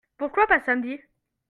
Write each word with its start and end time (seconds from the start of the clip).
Pourquoi 0.17 0.47
pas 0.47 0.59
samedi? 0.65 0.99